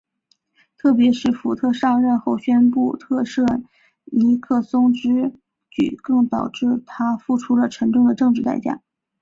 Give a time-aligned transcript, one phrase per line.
[0.79, 3.61] 特别是福特上任后宣布特赦
[4.05, 5.31] 尼克松之
[5.69, 8.81] 举更导致他付出了沉重的政治代价。